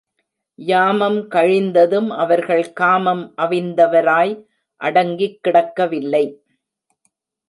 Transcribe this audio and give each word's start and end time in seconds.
யாமம் 0.59 1.17
கழிந்தும் 1.29 2.07
அவர்கள் 2.15 2.73
காமம் 2.73 3.33
அவிந்தவராய் 3.37 4.33
அடங்கிக் 4.81 5.39
கிடக்கவில்லை. 5.43 6.25